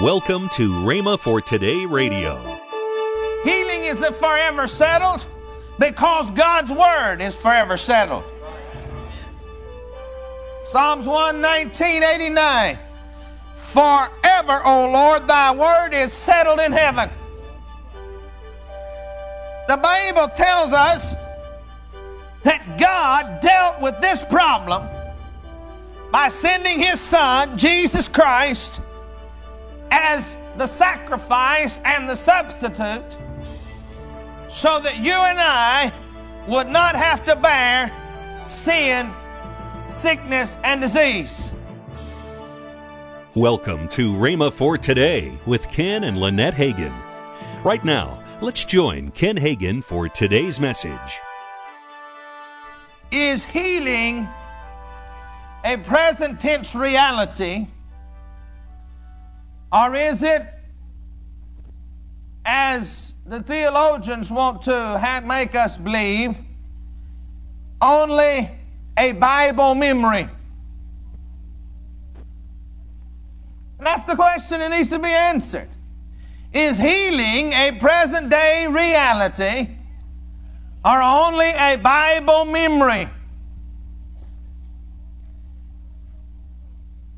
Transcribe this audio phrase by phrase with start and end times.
[0.00, 2.36] Welcome to Rhema for Today Radio.
[3.44, 5.24] Healing is forever settled
[5.78, 8.24] because God's word is forever settled.
[10.64, 12.76] Psalms 119, 89.
[13.56, 17.08] Forever, O Lord, thy word is settled in heaven.
[19.68, 21.14] The Bible tells us
[22.42, 24.88] that God dealt with this problem
[26.10, 28.80] by sending his son, Jesus Christ,
[29.96, 33.16] as the sacrifice and the substitute
[34.50, 35.92] so that you and I
[36.48, 37.92] would not have to bear
[38.44, 39.08] sin,
[39.90, 41.52] sickness, and disease.
[43.36, 46.92] Welcome to Rhema for Today with Ken and Lynette Hagin.
[47.62, 51.20] Right now, let's join Ken Hagin for today's message.
[53.12, 54.26] Is healing
[55.64, 57.68] a present tense reality?
[59.74, 60.46] Or is it,
[62.44, 66.36] as the theologians want to have, make us believe,
[67.82, 68.52] only
[68.96, 70.28] a Bible memory?
[73.78, 75.68] And that's the question that needs to be answered.
[76.52, 79.70] Is healing a present day reality
[80.84, 83.08] or only a Bible memory?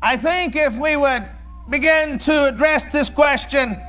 [0.00, 1.28] I think if we would
[1.70, 3.80] begin to address this question,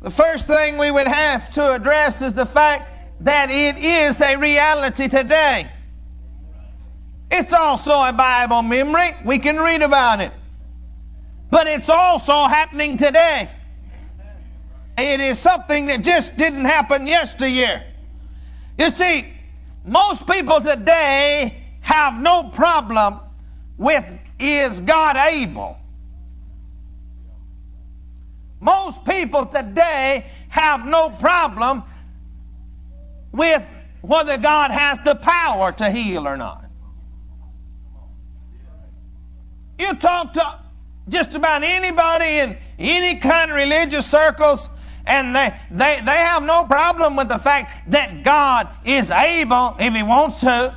[0.00, 2.90] the first thing we would have to address is the fact
[3.20, 5.70] that it is a reality today.
[7.30, 9.10] It's also a Bible memory.
[9.24, 10.32] We can read about it.
[11.50, 13.48] But it's also happening today.
[14.98, 17.82] It is something that just didn't happen yesteryear.
[18.78, 19.26] You see,
[19.84, 23.20] most people today have no problem
[23.76, 24.04] with
[24.38, 25.78] is God able?
[28.64, 31.82] Most people today have no problem
[33.30, 33.62] with
[34.00, 36.64] whether God has the power to heal or not.
[39.78, 40.60] You talk to
[41.10, 44.70] just about anybody in any kind of religious circles,
[45.04, 49.92] and they, they, they have no problem with the fact that God is able, if
[49.92, 50.74] He wants to.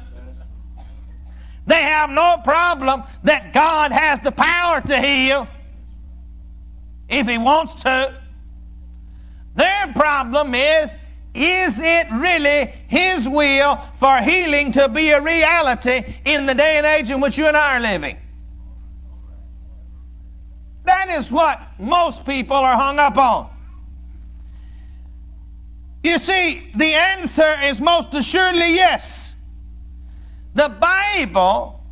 [1.65, 5.47] They have no problem that God has the power to heal
[7.09, 8.13] if He wants to.
[9.55, 10.97] Their problem is
[11.33, 16.85] is it really His will for healing to be a reality in the day and
[16.85, 18.17] age in which you and I are living?
[20.85, 23.49] That is what most people are hung up on.
[26.03, 29.33] You see, the answer is most assuredly yes.
[30.55, 31.83] The Bible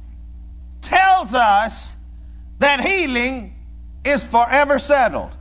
[0.82, 1.94] tells us
[2.60, 3.55] that healing
[4.06, 5.36] is forever settled.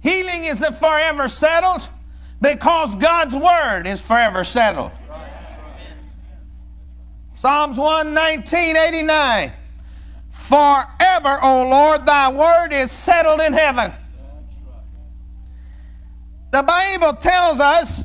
[0.00, 1.88] Healing is forever settled
[2.40, 4.92] because God's word is forever settled.
[7.34, 9.52] Psalms 119, 89.
[10.30, 13.92] Forever, O Lord, thy word is settled in heaven.
[16.52, 18.04] The Bible tells us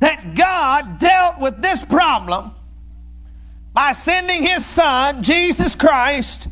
[0.00, 2.52] that God dealt with this problem
[3.74, 6.48] by sending his son, Jesus Christ,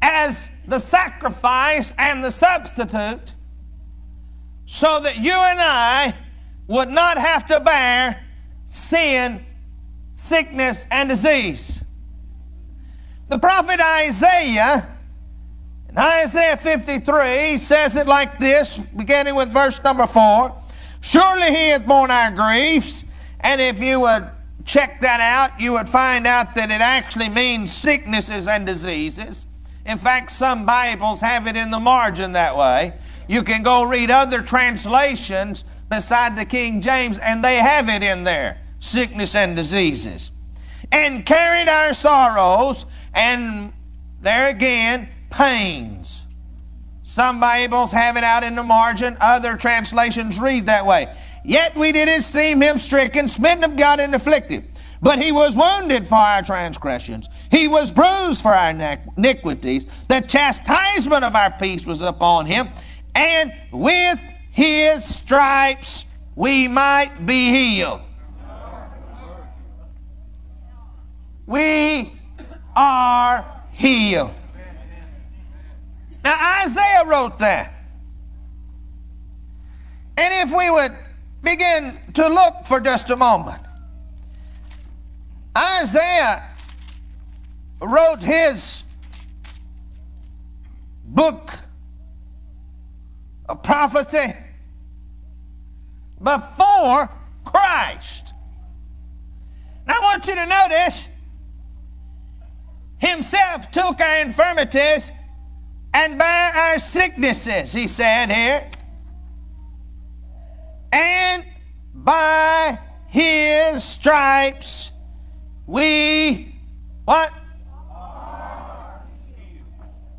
[0.00, 3.34] as the sacrifice and the substitute
[4.64, 6.14] so that you and I
[6.66, 8.24] would not have to bear
[8.66, 9.44] sin,
[10.16, 11.84] sickness, and disease.
[13.28, 14.88] The prophet Isaiah,
[15.88, 20.62] in Isaiah 53, says it like this, beginning with verse number 4
[21.00, 23.04] Surely he hath borne our griefs,
[23.40, 24.28] and if you would
[24.66, 29.46] check that out, you would find out that it actually means sicknesses and diseases.
[29.86, 32.92] In fact, some Bibles have it in the margin that way.
[33.28, 38.24] You can go read other translations beside the King James, and they have it in
[38.24, 40.30] there sickness and diseases.
[40.92, 43.72] And carried our sorrows, and
[44.20, 46.22] there again, pains.
[47.02, 51.08] Some Bibles have it out in the margin, other translations read that way.
[51.46, 54.64] Yet we did esteem him stricken, smitten of God, and afflicted.
[55.00, 58.70] But he was wounded for our transgressions, he was bruised for our
[59.16, 59.86] iniquities.
[60.08, 62.68] The chastisement of our peace was upon him,
[63.14, 64.20] and with
[64.50, 66.04] his stripes
[66.34, 68.00] we might be healed.
[71.46, 72.12] We
[72.74, 74.34] are healed.
[76.24, 77.72] Now, Isaiah wrote that.
[80.16, 80.92] And if we would
[81.46, 83.62] begin to look for just a moment,
[85.56, 86.50] Isaiah
[87.80, 88.82] wrote his
[91.04, 91.52] book
[93.48, 94.34] of prophecy
[96.20, 97.08] before
[97.44, 98.34] Christ.
[99.86, 101.06] Now I want you to notice
[102.98, 105.12] himself took our infirmities
[105.94, 108.70] and bare our sicknesses, he said here.
[110.96, 111.44] And
[111.92, 112.78] by
[113.08, 114.92] his stripes
[115.66, 116.54] we
[117.04, 117.32] what?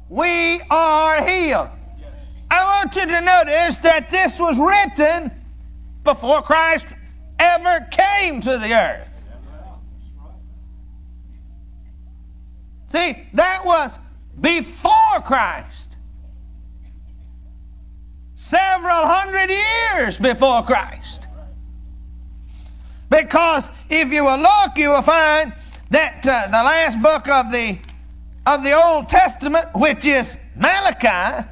[0.07, 1.69] We are healed.
[2.51, 5.31] I want you to notice that this was written
[6.03, 6.85] before Christ
[7.39, 9.23] ever came to the earth.
[12.87, 13.97] See, that was
[14.39, 15.86] before Christ.
[18.47, 21.27] Several hundred years before Christ.
[23.09, 25.53] Because if you will look, you will find
[25.89, 27.77] that uh, the last book of the
[28.45, 31.45] of the Old Testament, which is Malachi,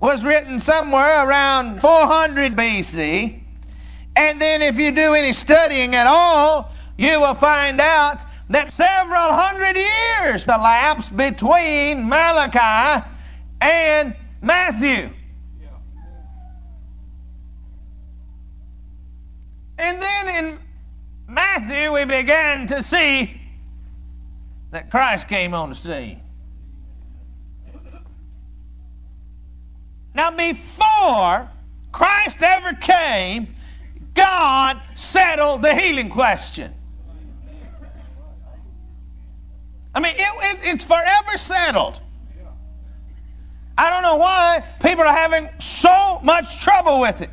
[0.00, 3.40] was written somewhere around 400 BC.
[4.16, 8.18] And then, if you do any studying at all, you will find out
[8.50, 13.06] that several hundred years elapsed between Malachi
[13.60, 15.10] and Matthew.
[19.78, 20.58] And then in
[21.28, 23.40] Matthew, we began to see
[24.70, 26.20] that Christ came on the scene.
[30.14, 31.48] Now, before
[31.92, 33.54] Christ ever came,
[34.14, 36.74] God settled the healing question.
[39.94, 42.00] I mean, it, it, it's forever settled.
[43.76, 47.30] I don't know why people are having so much trouble with it.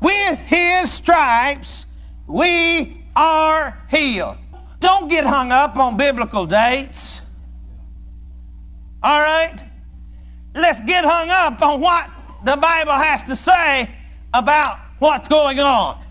[0.00, 1.84] With his stripes,
[2.26, 4.36] we are healed.
[4.78, 7.22] Don't get hung up on biblical dates.
[9.02, 9.58] All right?
[10.54, 12.10] Let's get hung up on what
[12.44, 13.90] the Bible has to say
[14.32, 16.02] about what's going on.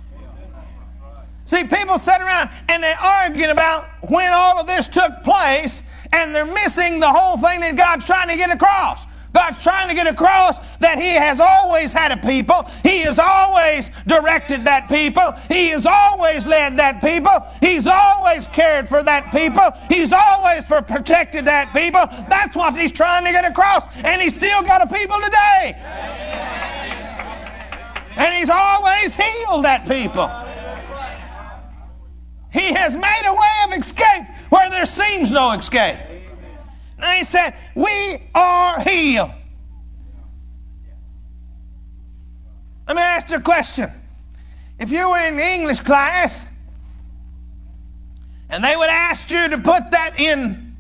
[1.46, 6.34] See, people sit around and they argue about when all of this took place, and
[6.34, 9.06] they're missing the whole thing that God's trying to get across.
[9.36, 12.70] God's trying to get across that He has always had a people.
[12.84, 15.34] He has always directed that people.
[15.50, 17.46] He has always led that people.
[17.60, 19.72] He's always cared for that people.
[19.90, 22.06] He's always for protected that people.
[22.30, 23.86] That's what He's trying to get across.
[24.06, 25.74] And He's still got a people today.
[28.16, 30.32] And He's always healed that people.
[32.54, 36.15] He has made a way of escape where there seems no escape.
[37.06, 39.32] And said, We are healed.
[42.88, 43.92] Let me ask you a question.
[44.80, 46.46] If you were in English class
[48.50, 50.76] and they would ask you to put that in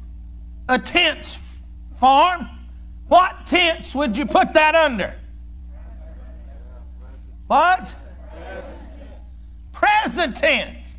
[0.70, 1.42] a tense
[1.96, 2.48] form,
[3.08, 5.16] what tense would you put that under?
[7.48, 7.96] What?
[9.72, 10.96] Present tense.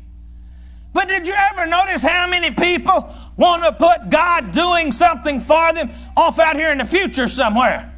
[0.93, 5.71] But did you ever notice how many people want to put God doing something for
[5.73, 7.93] them off out here in the future somewhere.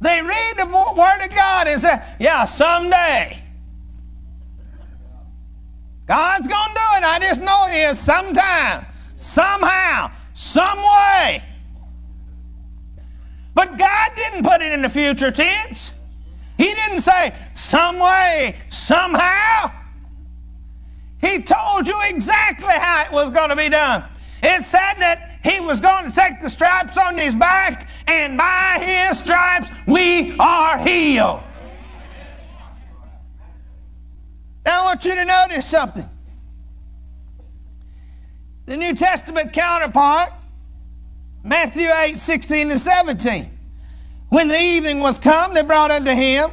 [0.00, 3.36] They read the Word of God and say, Yeah, someday.
[6.06, 7.04] God's going to do it.
[7.04, 8.84] I just know it is sometime,
[9.14, 11.44] somehow, some way.
[13.54, 15.92] But God didn't put it in the future tense.
[16.56, 19.70] He didn't say some way, somehow.
[21.20, 24.04] He told you exactly how it was going to be done.
[24.42, 28.78] It said that he was going to take the stripes on his back, and by
[28.80, 31.42] his stripes we are healed.
[34.64, 36.08] Now I want you to notice something.
[38.66, 40.32] The New Testament counterpart,
[41.42, 43.58] Matthew 8, 16 and 17.
[44.28, 46.50] When the evening was come, they brought unto him,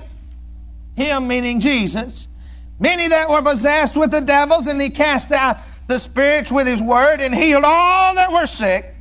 [0.95, 2.27] him meaning Jesus,
[2.79, 5.57] Many that were possessed with the devils, and he cast out
[5.87, 8.93] the spirits with his word and healed all that were sick,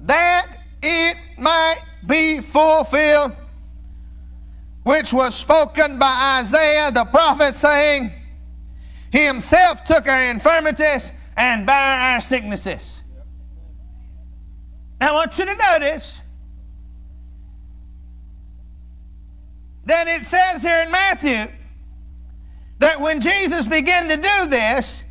[0.00, 3.32] that it might be fulfilled,
[4.84, 8.12] which was spoken by Isaiah the prophet, saying,
[9.10, 13.00] He himself took our infirmities and bare our sicknesses.
[15.00, 16.20] Now I want you to notice
[19.86, 21.48] that it says here in Matthew
[22.84, 25.04] that when Jesus began to do this,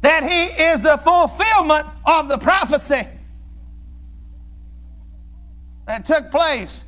[0.00, 3.06] that he is the fulfillment of the prophecy
[5.86, 6.84] that took place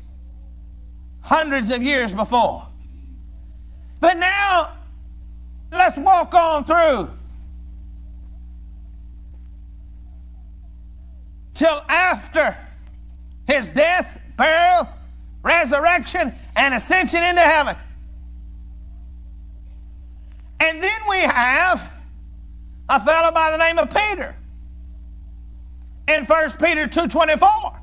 [1.20, 2.66] hundreds of years before.
[4.00, 4.72] But now,
[5.70, 7.10] let's walk on through
[11.54, 12.56] till after
[13.46, 14.88] his death, burial,
[15.44, 17.76] resurrection, and ascension into heaven.
[20.64, 21.92] And then we have
[22.88, 24.34] a fellow by the name of Peter
[26.08, 27.80] in 1 Peter 2.24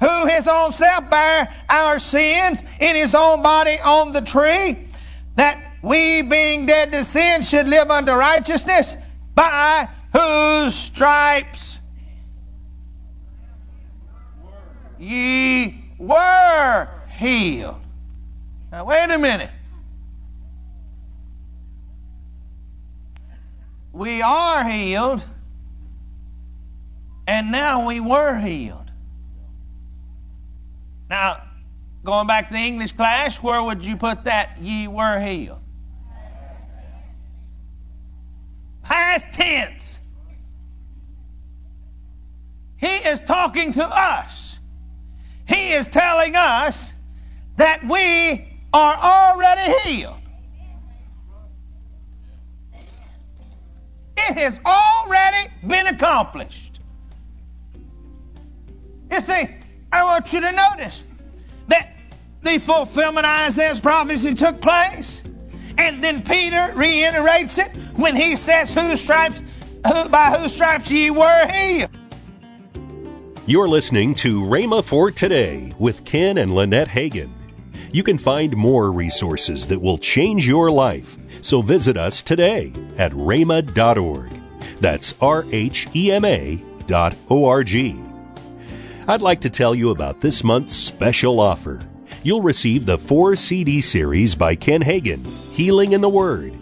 [0.00, 4.88] who his own self bare our sins in his own body on the tree
[5.36, 8.96] that we being dead to sin should live unto righteousness
[9.36, 11.78] by whose stripes
[14.98, 17.80] ye were healed.
[18.72, 19.50] Now, wait a minute.
[23.92, 25.24] We are healed,
[27.26, 28.90] and now we were healed.
[31.10, 31.42] Now,
[32.02, 34.56] going back to the English class, where would you put that?
[34.62, 35.60] Ye were healed.
[38.82, 39.98] Past tense.
[42.78, 44.58] He is talking to us.
[45.46, 46.94] He is telling us
[47.56, 50.21] that we are already healed.
[54.28, 56.80] It has already been accomplished.
[59.10, 59.48] You see,
[59.92, 61.04] I want you to notice
[61.68, 61.96] that
[62.42, 65.22] the fulfillment of Isaiah's prophecy took place,
[65.76, 69.42] and then Peter reiterates it when he says, "Whose stripes,
[69.86, 71.90] who, by whose stripes ye were healed."
[73.46, 77.30] You're listening to Rhema for Today with Ken and Lynette Hagin.
[77.90, 81.16] You can find more resources that will change your life.
[81.42, 84.30] So visit us today at rhema.org.
[84.80, 87.96] That's R H E M A dot O R G.
[89.08, 91.80] I'd like to tell you about this month's special offer.
[92.22, 96.54] You'll receive the four CD series by Ken Hagin, Healing in the Word,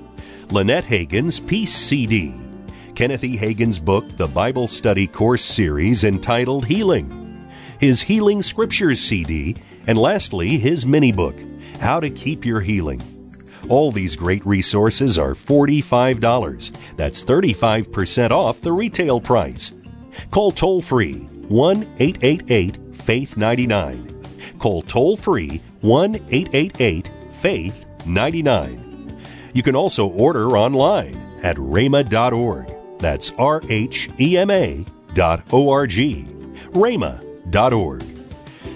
[0.50, 2.34] Lynette Hagin's Peace CD,
[2.94, 3.36] Kenneth E.
[3.36, 9.56] Hagin's book, The Bible Study Course Series entitled Healing, his Healing Scriptures CD,
[9.86, 11.36] and lastly, his mini book,
[11.78, 13.02] How to Keep Your Healing.
[13.70, 16.76] All these great resources are $45.
[16.96, 19.70] That's 35% off the retail price.
[20.32, 24.24] Call toll free 1 888 Faith 99.
[24.58, 27.10] Call toll free 1 888
[27.40, 29.22] Faith 99.
[29.52, 32.74] You can also order online at rhema.org.
[32.98, 34.84] That's R H E M A
[35.14, 36.26] dot O R G.
[36.72, 38.09] rhema.org.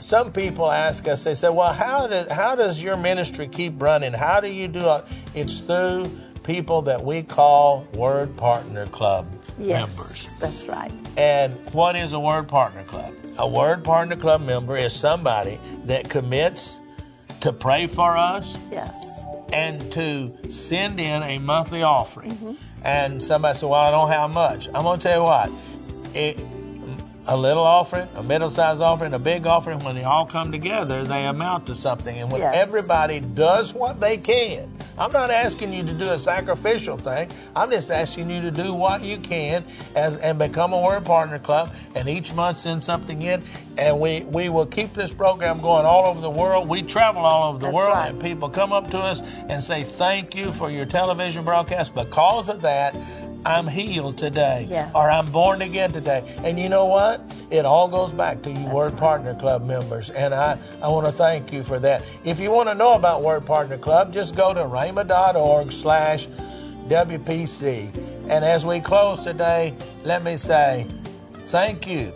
[0.00, 4.12] Some people ask us, they say, well, how, did, how does your ministry keep running?
[4.12, 5.04] How do you do it?
[5.34, 6.10] It's through
[6.42, 9.26] people that we call Word Partner Club
[9.58, 10.36] Yes, members.
[10.36, 10.90] that's right.
[11.18, 13.14] And what is a Word Partner Club?
[13.38, 16.80] A Word Partner Club member is somebody that commits
[17.42, 19.24] to pray for us Yes.
[19.52, 22.32] and to send in a monthly offering.
[22.32, 22.52] Mm-hmm.
[22.84, 24.68] And somebody said, Well, I don't have much.
[24.68, 25.50] I'm going to tell you what,
[26.14, 26.38] it,
[27.28, 31.04] a little offering, a middle sized offering, a big offering, when they all come together,
[31.04, 32.16] they amount to something.
[32.18, 32.54] And when Yes.
[32.68, 37.28] everybody does what they can, I'm not asking you to do a sacrificial thing.
[37.56, 41.38] I'm just asking you to do what you can as and become a Word Partner
[41.38, 41.70] Club.
[41.94, 43.42] And each month send something in,
[43.78, 46.68] and we we will keep this program going all over the world.
[46.68, 48.10] We travel all over the That's world, right.
[48.10, 51.94] and people come up to us and say thank you for your television broadcast.
[51.94, 52.94] Because of that,
[53.44, 54.90] I'm healed today, Yes.
[54.94, 56.22] or I'm born again today.
[56.44, 57.22] And you know what?
[57.50, 61.12] It all goes back to you Word Partner Club members, and I, I want to
[61.12, 62.04] thank you for that.
[62.24, 66.26] If you want to know about Word Partner Club, just go to rhema.org slash
[66.88, 67.94] WPC.
[68.28, 70.86] And as we close today, let me say
[71.46, 72.12] thank you.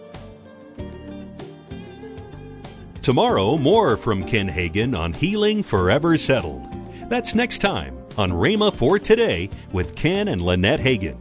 [3.02, 6.66] Tomorrow, more from Ken Hagin on Healing Forever Settled.
[7.10, 11.16] That's next time on Rhema for Today with Ken and Lynette Hagin.